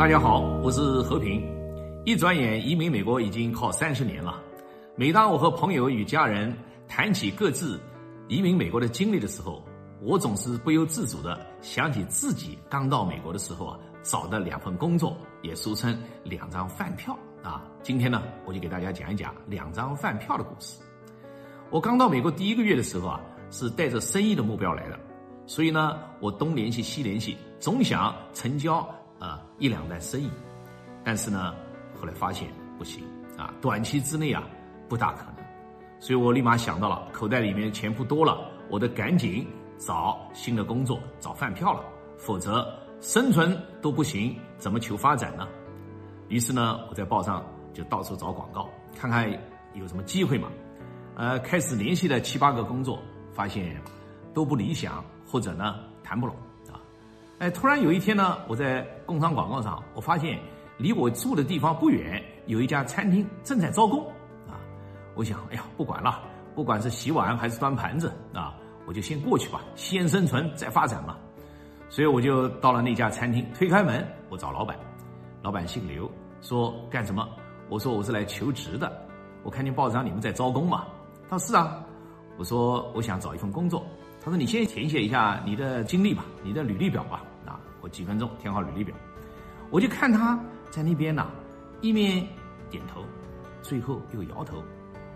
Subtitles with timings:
[0.00, 1.46] 大家好，我是和平。
[2.06, 4.42] 一转眼移民美国已经靠三十年了。
[4.96, 6.56] 每当我和朋友与家人
[6.88, 7.78] 谈起各自
[8.26, 9.62] 移民美国的经历的时候，
[10.00, 15.94] 我总是不由自主地想起自己刚到美国的时候啊，找的两份工作，也俗称
[16.24, 17.62] 两张饭票啊。
[17.82, 20.80] 今天呢，我就给大家讲一讲两张饭票的故事。
[21.68, 24.98] 我刚到美国第一个月的时候啊，是带着生意的目标来的，
[25.46, 28.82] 所以呢，我东联系西联系，总想成交。
[29.20, 30.28] 啊，一两单生意，
[31.04, 31.54] 但是呢，
[31.94, 33.04] 后来发现不行
[33.36, 34.42] 啊，短期之内啊
[34.88, 35.44] 不大可能，
[36.00, 39.46] 所以我立马想到了，口袋里面钱不多了，我得赶紧
[39.78, 41.84] 找新的工作，找饭票了，
[42.18, 42.66] 否则
[43.00, 45.46] 生存都不行，怎么求发展呢？
[46.28, 48.68] 于是呢，我在报上就到处找广告，
[48.98, 49.30] 看看
[49.74, 50.48] 有什么机会嘛。
[51.16, 52.98] 呃，开始联系了七八个工作，
[53.34, 53.78] 发现
[54.32, 56.34] 都不理想，或者呢谈不拢。
[57.40, 60.38] 哎，突然有一天呢，我在工商广告上，我发现
[60.76, 64.04] 离我住的地方不远有一家餐厅正在招工，
[64.46, 64.60] 啊，
[65.14, 66.20] 我想，哎呀，不管了，
[66.54, 71.16] 不管是洗碗还是端盘子啊，我就先过去吧，先生存再发展嘛。
[71.88, 74.76] 所以我就到了那家餐厅，推开门，我找老板，
[75.40, 76.10] 老板姓刘，
[76.42, 77.26] 说干什么？
[77.70, 78.92] 我说我是来求职的，
[79.44, 80.84] 我看见报纸上你们在招工嘛。
[81.30, 81.82] 他说是啊，
[82.36, 83.82] 我说我想找一份工作。
[84.22, 87.24] 他说你先填写一下你的经历吧，你的履历表吧。
[87.80, 88.94] 我几分钟填好履历表，
[89.70, 90.38] 我就看他
[90.70, 91.26] 在那边呢，
[91.80, 92.26] 一面
[92.68, 93.02] 点头，
[93.62, 94.62] 最后又摇头，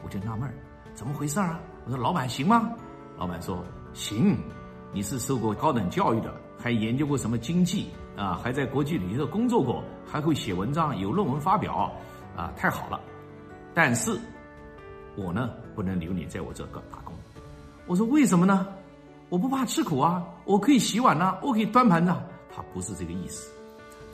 [0.03, 0.55] 我就纳闷儿，
[0.95, 1.61] 怎么回事啊？
[1.85, 2.71] 我说老板行吗？
[3.19, 3.63] 老板说
[3.93, 4.37] 行，
[4.93, 8.41] 你是受过高等教育的，还研究过什么经济啊？
[8.43, 11.93] 还在国际旅行社工作过，还会写文章，有论文发表，
[12.37, 13.01] 啊，太好了。
[13.75, 14.19] 但是，
[15.17, 17.15] 我呢不能留你在我这个打工。
[17.87, 18.67] 我说为什么呢？
[19.29, 22.15] 我不怕吃苦啊，我可以洗碗呐，我可以端盘子。
[22.55, 23.53] 他不是这个意思，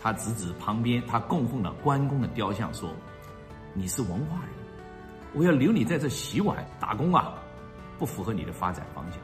[0.02, 2.88] 他指指旁边他供奉的关公的雕像说
[3.74, 4.54] ：“你是文化人，
[5.34, 7.34] 我要留你在这洗碗打工啊，
[7.98, 9.20] 不符合你的发展方向，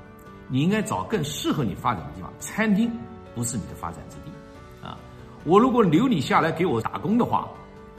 [0.49, 2.31] 你应该找更适合你发展的地方。
[2.39, 2.93] 餐厅
[3.35, 4.99] 不是你的发展之地啊！
[5.45, 7.49] 我如果留你下来给我打工的话，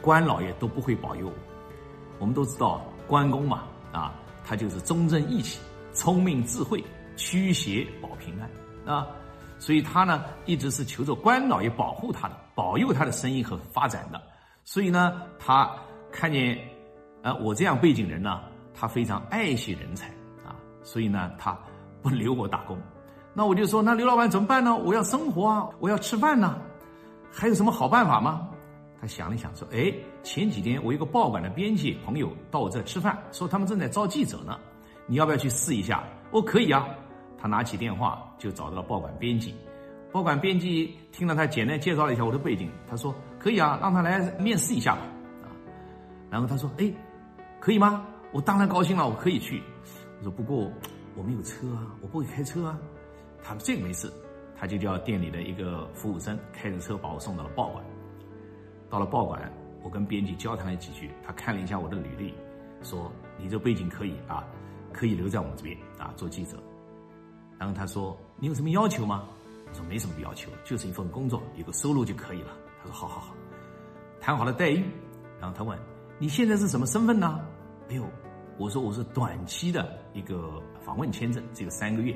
[0.01, 1.33] 关老爷都不会保佑我。
[2.19, 4.13] 我们都知道关公嘛，啊，
[4.45, 5.59] 他就是忠正义气、
[5.93, 6.83] 聪明智慧、
[7.15, 9.07] 驱邪保平安啊。”
[9.59, 14.21] 所以他呢，一直是求着关老爷保护他的，保佑他的生意和发展的。
[14.63, 15.71] 所以呢，他
[16.11, 16.59] 看见，
[17.23, 18.41] 呃，我这样背景人呢，
[18.73, 20.07] 他非常爱惜人才
[20.45, 20.55] 啊。
[20.83, 21.57] 所以呢，他
[22.01, 22.77] 不留我打工。
[23.33, 24.75] 那我就说，那刘老板怎么办呢？
[24.75, 26.59] 我要生活啊，我要吃饭呢，
[27.31, 28.47] 还有什么好办法吗？
[28.99, 34.57] 他想了想说，哎，前几天我一个报馆的编辑朋友到我这吃饭，说他们正在招记者呢，
[35.05, 36.03] 你要不要去试一下？
[36.31, 36.87] 我可以啊。
[37.37, 39.53] 他拿起电话就找到了报馆编辑，
[40.11, 45.01] 报馆编辑听了他简单介绍了一下我的背景，他说可以啊，让他来面试一下吧，
[45.43, 45.47] 啊，
[46.29, 46.91] 然后他说，哎，
[47.59, 48.05] 可以吗？
[48.31, 49.61] 我当然高兴了，我可以去。
[50.19, 50.71] 我说不过
[51.15, 52.77] 我没有车啊，我不会开车啊。
[53.43, 54.11] 他说这个没事，
[54.55, 57.83] 他就叫店里的一个服务生开着车把我送到了报馆。
[58.89, 59.51] 到了报馆，
[59.83, 62.33] 我跟编辑交谈了几句，他看了一下我的履历，
[62.83, 64.43] 说你这背景可以啊，
[64.91, 66.57] 可以留在我们这边啊做记者。
[67.57, 69.27] 然后他说：“你有什么要求吗？”
[69.67, 73.35] 我说：“没什么要求，就是一份工作，有个收入就可以了。”他说：“好好好，
[74.21, 74.83] 谈好了待遇。”
[75.41, 75.77] 然后他问
[76.19, 77.39] ：“你现在是什么身份呢？”
[77.89, 78.03] 哎呦，
[78.57, 82.15] 我说：“我是短期的一个访问签证，只有三个月。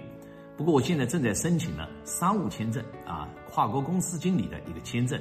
[0.57, 5.19] 不过我现在正在申请呢商务签证啊，跨国公司经理的一个签证，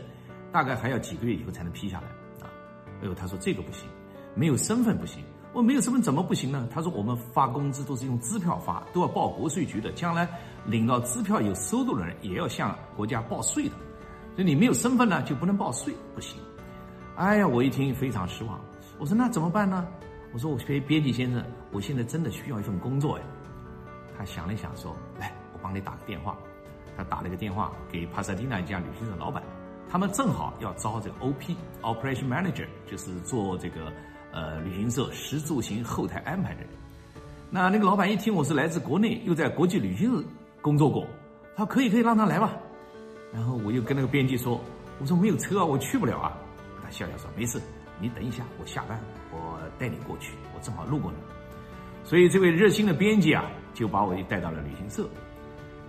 [0.53, 2.09] 大概还要几个月以后才能批下来
[2.44, 2.50] 啊。”
[3.00, 3.88] 哎呦，他说：“这个不行，
[4.34, 6.69] 没有身份不行。”我没有身份怎么不行呢？
[6.72, 9.91] 他说我们发工资都是用支票发，都要报国税局的。
[9.93, 10.28] 将来
[10.65, 13.75] 领到支票有收入的人也要向国家报税的。
[14.37, 16.39] 所以你没有身份呢，就不能报税，不行。
[17.16, 18.60] 哎呀，我一听非常失望。
[18.99, 19.87] 我说那怎么办呢？
[20.33, 23.25] 我说我编编辑先生，我现在真的需要一份工作呀。
[24.16, 26.37] 他想了想说，来，我帮你打个电话。
[26.97, 29.42] 他打了个电话给帕萨迪纳一家旅行社老板，
[29.91, 33.92] 他们正好要招这个 OP Operation Manager，就是做这个。
[34.32, 36.71] 呃，旅行社食住行后台安排的人，
[37.50, 40.24] 那那个老板一听我是来自国内，又在国际旅行社
[40.60, 41.06] 工作过，
[41.56, 42.53] 他说可以可以让他来吧。
[43.32, 44.60] 然后我又跟那个编辑说，
[45.00, 46.36] 我说没有车啊，我去不了啊。
[46.82, 47.60] 他笑笑说没事，
[48.00, 48.98] 你等一下，我下班
[49.32, 51.18] 我带你过去，我正好路过你。
[52.03, 53.44] 所以这位热心的编辑啊，
[53.74, 55.09] 就把我带到了旅行社。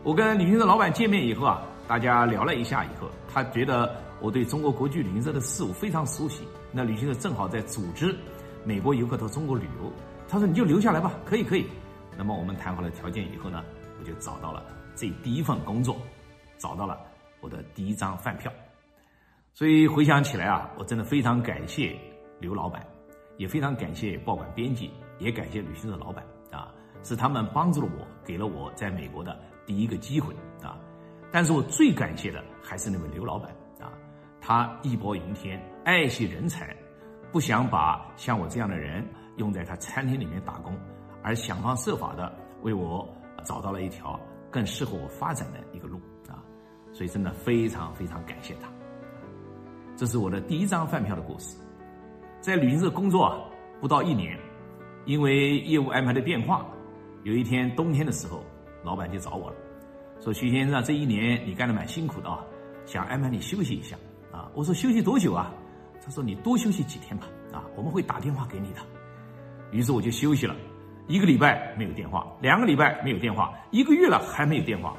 [0.04, 6.44] 我跟旅行社老板见面以后啊，大家聊了一下以后，他觉得我对中国国际旅行社的事务非常熟悉。
[6.72, 8.16] 那旅行社正好在组织
[8.64, 9.92] 美国游客到中国旅游，
[10.28, 11.66] 他说你就留下来吧，可以可以。
[12.18, 13.64] 那么我们谈好了条件以后呢，
[14.00, 14.64] 我就找到了
[14.96, 15.98] 这第一份工作，
[16.58, 17.00] 找到了
[17.40, 18.52] 我的第一张饭票。
[19.54, 21.98] 所以回想起来啊，我真的非常感谢
[22.40, 22.86] 刘老板，
[23.38, 26.72] 也非常感谢报馆编辑，也感谢旅行社老板啊，
[27.04, 30.78] 是他们帮助了我，给了我在美国的第一个机会啊。
[31.32, 33.54] 但是我最感谢的还是那位刘老板，
[34.42, 36.76] 他义薄云天，爱惜人才，
[37.32, 39.08] 不想把像我这样的人
[39.38, 40.76] 用在他餐厅里面打工，
[41.22, 43.08] 而想方设法的为我
[43.44, 46.42] 找到了一条更适合我发展的一个路啊，
[46.92, 48.68] 所以真的非常非常感谢他。
[49.96, 51.56] 这是我的第一张饭票的故事，
[52.40, 53.40] 在旅行社工作
[53.80, 54.36] 不到一年，
[55.06, 56.66] 因为业务安排的变化，
[57.24, 58.44] 有一天冬天的时候，
[58.84, 59.56] 老板就找我了，
[60.20, 62.44] 说徐先生这一年你干得蛮辛苦的啊，
[62.88, 63.96] 想安排你休息一下
[64.32, 64.50] 啊。
[64.54, 65.52] 我说休息多久啊？
[66.04, 68.80] 他说你多休息几天吧啊，我们会打电话给你的。
[69.72, 70.56] 于是我就休息了
[71.08, 74.96] 一个礼拜没有电话，两个礼拜没有电话，一个月了还没有电话，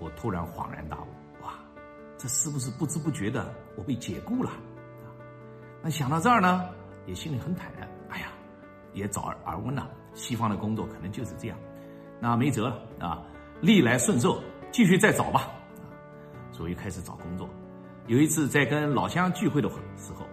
[0.00, 1.06] 我突然恍然大悟。
[1.44, 1.54] 哇
[2.18, 4.50] 这是不是不知不觉的我被解雇了？
[4.50, 5.14] 啊，
[5.80, 6.68] 那想到这儿呢，
[7.06, 7.88] 也心里很坦然。
[8.08, 8.26] 哎呀，
[8.92, 11.56] 也早耳闻了，西方的工作可能就是这样，
[12.20, 13.22] 那没辙了啊，
[13.60, 14.42] 逆来顺受，
[14.72, 15.42] 继续再找吧。
[15.82, 15.86] 啊，
[16.50, 17.48] 所以开始找工作。
[18.06, 20.24] 有一次在跟老乡聚会的时候，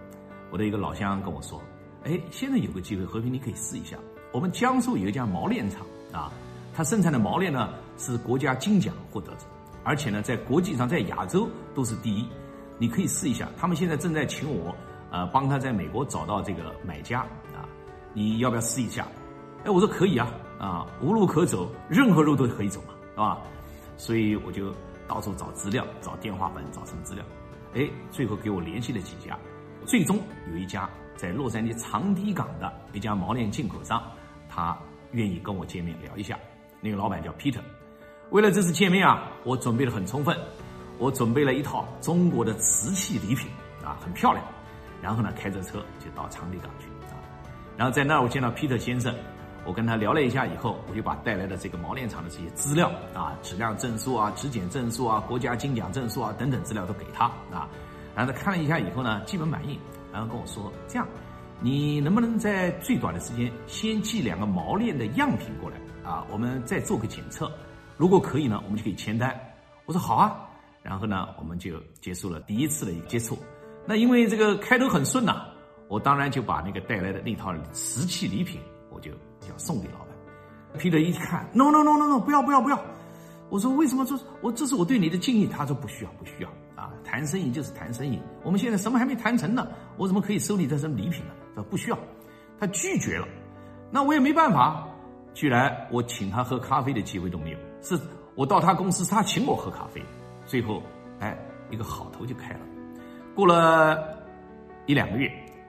[0.52, 1.60] 我的一个老乡跟我说
[2.04, 3.96] ：“哎，现在有个机会，和平你可以试一下。
[4.30, 5.80] 我们江苏有一家毛链厂
[6.12, 6.32] 啊，
[6.72, 9.46] 它生产的毛链呢是国家金奖获得者。”
[9.82, 12.26] 而且呢，在国际上，在亚洲都是第一，
[12.78, 13.48] 你可以试一下。
[13.56, 14.74] 他们现在正在请我，
[15.10, 17.20] 呃，帮他在美国找到这个买家
[17.52, 17.68] 啊，
[18.12, 19.06] 你要不要试一下？
[19.64, 20.30] 哎，我说可以啊，
[20.60, 23.38] 啊，无路可走，任何路都可以走嘛，是吧？
[23.96, 24.72] 所以我就
[25.06, 27.24] 到处找资料，找电话本，找什么资料？
[27.74, 29.36] 哎，最后给我联系了几家，
[29.84, 30.18] 最终
[30.50, 34.02] 有一家在洛杉矶长堤港的一家毛链进口商，
[34.48, 34.78] 他
[35.10, 36.38] 愿意跟我见面聊一下。
[36.80, 37.60] 那个老板叫 Peter。
[38.30, 40.36] 为了这次见面啊，我准备的很充分，
[40.98, 43.48] 我准备了一套中国的瓷器礼品
[43.84, 44.44] 啊，很漂亮。
[45.02, 47.18] 然后呢，开着车就到长堤港去啊。
[47.76, 49.14] 然后在那儿我见到 Peter 先生，
[49.66, 57.68] 我跟他聊了一下以后，我就把带来的这个毛链厂的这些资料啊，质量证书啊、质检证书啊、国家金奖证书啊等等资料都给他啊。
[58.14, 59.78] 然后他看了一下以后呢，基本满意，
[60.12, 61.08] 然后跟我说：“这样，
[61.60, 65.76] 你能不能在最短的时间先寄两个毛链的样品过来
[66.08, 66.24] 啊？
[66.30, 67.50] 我们再做个检测。”
[67.96, 69.34] 如果可以呢，我们就可以签单。
[69.86, 70.36] 我说好啊，
[70.82, 73.38] 然后呢，我们就结束了第一次的一个接触。
[73.86, 75.46] 那因为这个开头很顺呐、
[75.88, 80.08] 我当然就把那个带来的那套瓷器礼品，我就要送给老板。
[80.78, 82.80] Peter 一看，no no no no no，不要不要不要。
[83.48, 84.04] 我说为什么？
[84.04, 85.46] 这是我这是我对你的敬意。
[85.46, 88.20] 他说不需要不需要啊，谈生意就是谈生意。
[88.42, 91.32] 我们现在什么还没谈成呢，我怎么可以收你这什么礼品呢？
[91.54, 91.98] 他说不需要，
[92.58, 93.28] 他拒绝了。
[93.90, 94.88] 那我也没办法。
[95.34, 97.98] 居然我请他喝咖啡的机会都没有，是
[98.36, 100.00] 我到他公司，他请我喝咖啡，
[100.46, 100.80] 最后，
[101.18, 101.36] 哎，
[101.70, 102.60] 一个好头就开了。
[103.34, 104.16] 过了
[104.86, 105.28] 一两个月，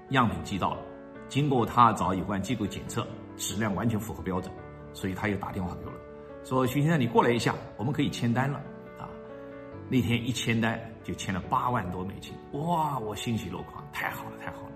[0.10, 0.82] 样品寄到了，
[1.28, 3.06] 经过他找有关机构检测，
[3.38, 4.54] 质量完全符合标准，
[4.94, 5.98] 所以他又打电话给我了，
[6.44, 8.60] 说徐先生你过来一下，我们可以签单了
[9.00, 9.10] 啊。
[9.90, 14.72] 那天一签单就签了八万多美金，哇，我欣喜若狂，太好了太好了。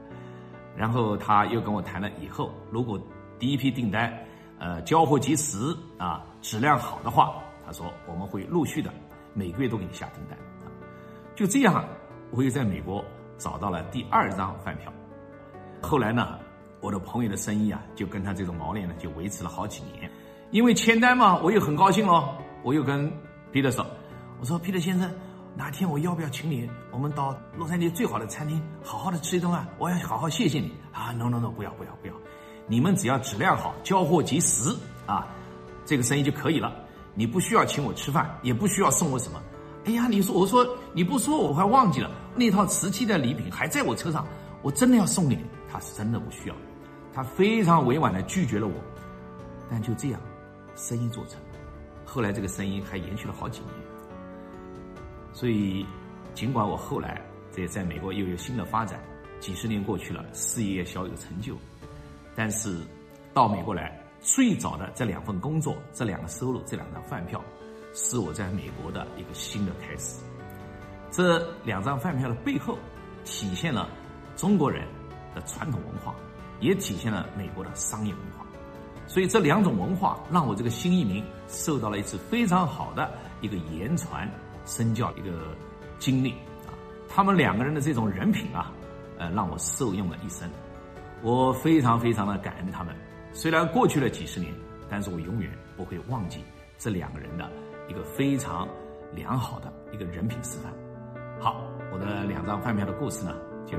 [0.75, 2.99] 然后他又跟我谈了以后，如果
[3.37, 4.13] 第一批订单。
[4.61, 8.91] 呃，交货及时啊，质量好的话，他说我们会陆续的
[9.33, 10.67] 每个月都给你下订单啊。
[11.33, 11.85] 就这样，
[12.31, 13.01] 我又在美国
[13.37, 14.91] 找到了第二张饭票。
[15.81, 16.37] 后来呢，
[16.81, 20.09] 我的朋友的生意啊，就跟他这种毛链呢，就维持了好几年。
[20.51, 23.11] 因为签单嘛，我又很高兴哦，我又跟
[23.51, 23.85] 彼得说
[24.39, 25.11] ：“我说彼得先生，
[25.55, 29.67] 哪天我要不要请你，我们到洛杉矶最好的餐厅，好好的吃一顿啊？
[29.77, 32.13] 我要好好谢谢你啊！”No No No，不要不要不要。
[32.65, 35.27] 你们只要质量好，交货及时啊，
[35.85, 36.73] 这个生意就可以了。
[37.13, 39.41] 你不需要请我吃饭，也不需要送我什么。
[39.85, 44.25] 哎呀，你说我说你不说我快忘记了，那套瓷器的礼品还在我车上，
[44.61, 45.43] 我真的要送给你。
[45.71, 46.55] 他是真的不需要，
[47.19, 48.73] 他非常委婉的拒绝了我。
[49.69, 50.21] 但就这样，
[50.77, 51.59] 生意做成了。
[52.05, 53.73] 后来这个生意还延续了好几年。
[55.33, 55.85] 所以，
[56.33, 57.21] 尽管我后来
[57.51, 59.01] 这在美国又有新的发展，
[59.41, 61.57] 几十年过去了，事业小有成就。
[62.37, 62.79] 但是，
[63.33, 67.43] 到美国来最早的这两份工作，这两个收入，这两张饭票，
[67.93, 70.21] 是我在美国的一个新的开始。
[71.11, 72.77] 这两张饭票的背后，
[73.25, 73.89] 体现了
[74.37, 74.87] 中国人
[75.35, 76.15] 的传统文化，
[76.59, 78.45] 也体现了美国的商业文化。
[79.07, 83.11] 所以这两种文化让我这个新移民受到了一次非常好的
[83.41, 84.29] 一个言传
[84.65, 85.55] 身教一个
[85.97, 86.31] 经历
[86.67, 86.77] 啊。
[87.07, 88.71] 他们两个人的这种人品啊，
[89.17, 90.47] 呃，让我受用了一生。
[91.21, 92.95] 我非常非常的感恩他们，
[93.33, 94.53] 虽然过去了几十年，
[94.89, 96.43] 但是我永远不会忘记
[96.77, 97.49] 这两个人的
[97.89, 98.67] 一个非常
[99.13, 100.71] 良好的一个人品示范。
[101.41, 101.61] 好，
[101.91, 103.33] 我的两张饭票的故事呢，
[103.65, 103.75] 就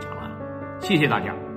[0.00, 0.80] 讲完了。
[0.80, 1.47] 谢谢大家。